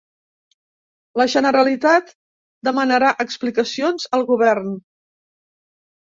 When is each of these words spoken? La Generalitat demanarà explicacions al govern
La 1.21 1.25
Generalitat 1.33 2.09
demanarà 2.67 3.11
explicacions 3.25 4.07
al 4.19 4.25
govern 4.31 4.73